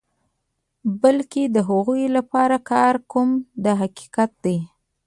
[1.01, 3.29] بلکې د هغو لپاره کار کوم
[3.63, 4.57] دا حقیقت دی.